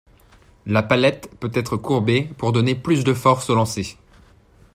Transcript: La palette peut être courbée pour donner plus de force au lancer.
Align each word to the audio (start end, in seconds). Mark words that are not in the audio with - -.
La 0.65 0.81
palette 0.81 1.29
peut 1.39 1.51
être 1.53 1.77
courbée 1.77 2.23
pour 2.39 2.51
donner 2.53 2.73
plus 2.73 3.03
de 3.03 3.13
force 3.13 3.51
au 3.51 3.55
lancer. 3.55 3.99